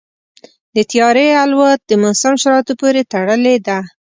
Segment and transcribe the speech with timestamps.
[0.75, 3.79] د طیارې الوت د موسم شرایطو پورې تړلې ده.